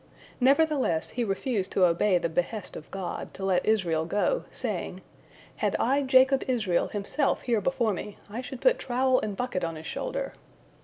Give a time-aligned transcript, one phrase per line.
[0.39, 5.01] Nevertheless he refused to obey the behest of God, to let Israel go, saying,
[5.57, 9.75] "Had I Jacob Israel himself here before me, I should put trowel and bucket on
[9.75, 10.33] his shoulder."